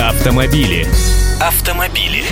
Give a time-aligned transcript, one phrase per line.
[0.00, 0.86] Автомобили.
[1.40, 2.24] Автомобили.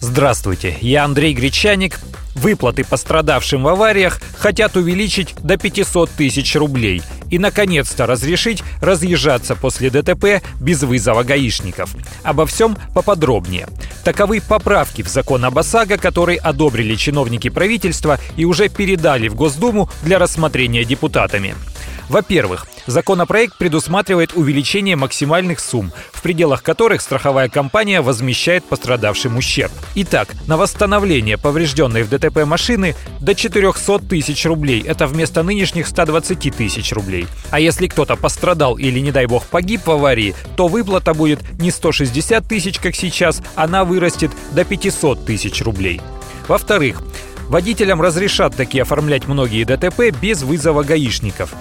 [0.00, 2.00] Здравствуйте, я Андрей Гречаник.
[2.34, 9.88] Выплаты пострадавшим в авариях хотят увеличить до 500 тысяч рублей и, наконец-то, разрешить разъезжаться после
[9.88, 11.94] ДТП без вызова гаишников.
[12.24, 13.68] Обо всем поподробнее.
[14.04, 19.88] Таковы поправки в закон об ОСАГО, который одобрили чиновники правительства и уже передали в Госдуму
[20.02, 21.54] для рассмотрения депутатами.
[22.08, 29.72] Во-первых, законопроект предусматривает увеличение максимальных сумм, в пределах которых страховая компания возмещает пострадавшим ущерб.
[29.96, 34.82] Итак, на восстановление поврежденной в ДТП машины до 400 тысяч рублей.
[34.86, 37.26] Это вместо нынешних 120 тысяч рублей.
[37.50, 41.70] А если кто-то пострадал или, не дай бог, погиб в аварии, то выплата будет не
[41.70, 46.00] 160 тысяч, как сейчас, она вырастет до 500 тысяч рублей.
[46.46, 47.02] Во-вторых,
[47.48, 51.54] водителям разрешат такие оформлять многие ДТП без вызова гаишников.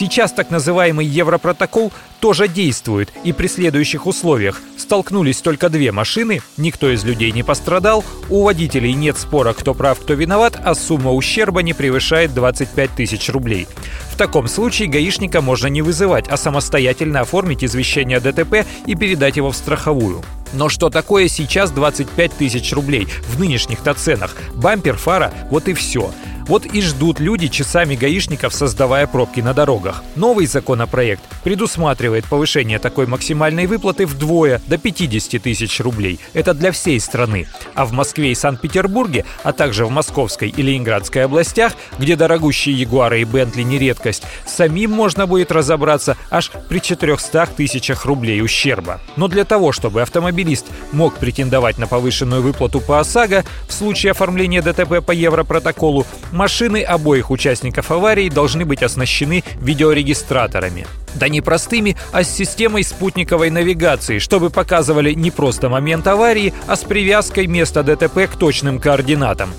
[0.00, 6.88] Сейчас так называемый Европротокол тоже действует, и при следующих условиях столкнулись только две машины, никто
[6.88, 11.60] из людей не пострадал, у водителей нет спора, кто прав, кто виноват, а сумма ущерба
[11.60, 13.68] не превышает 25 тысяч рублей.
[14.10, 19.36] В таком случае гаишника можно не вызывать, а самостоятельно оформить извещение о ДТП и передать
[19.36, 20.24] его в страховую.
[20.52, 24.36] Но что такое сейчас 25 тысяч рублей в нынешних-то ценах?
[24.54, 26.10] Бампер, фара, вот и все.
[26.50, 30.02] Вот и ждут люди часами гаишников, создавая пробки на дорогах.
[30.16, 36.18] Новый законопроект предусматривает повышение такой максимальной выплаты вдвое до 50 тысяч рублей.
[36.32, 37.46] Это для всей страны.
[37.76, 43.20] А в Москве и Санкт-Петербурге, а также в Московской и Ленинградской областях, где дорогущие Ягуары
[43.20, 49.00] и Бентли не редкость, самим можно будет разобраться аж при 400 тысячах рублей ущерба.
[49.14, 50.02] Но для того, чтобы
[50.40, 56.82] автомобилист мог претендовать на повышенную выплату по ОСАГО в случае оформления ДТП по Европротоколу, Машины
[56.82, 60.86] обоих участников аварии должны быть оснащены видеорегистраторами.
[61.14, 66.76] Да не простыми, а с системой спутниковой навигации, чтобы показывали не просто момент аварии, а
[66.76, 69.50] с привязкой места ДТП к точным координатам.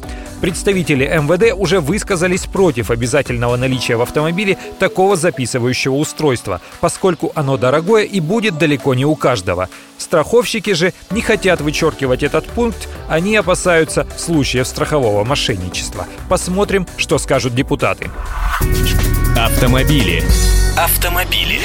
[0.41, 8.03] Представители МВД уже высказались против обязательного наличия в автомобиле такого записывающего устройства, поскольку оно дорогое
[8.03, 9.69] и будет далеко не у каждого.
[9.99, 16.07] Страховщики же не хотят вычеркивать этот пункт, они опасаются случаев страхового мошенничества.
[16.27, 18.09] Посмотрим, что скажут депутаты.
[19.37, 20.23] Автомобили.
[20.75, 21.59] Автомобили.